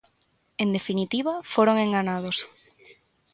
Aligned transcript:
En 0.63 0.69
definitiva, 0.77 1.33
foron 1.53 1.75
enganados. 1.85 2.37